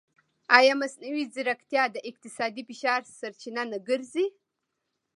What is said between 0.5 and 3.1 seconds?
ایا مصنوعي ځیرکتیا د اقتصادي فشار